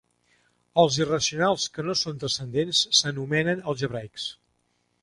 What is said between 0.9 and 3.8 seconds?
irracionals que no són transcendents s'anomenen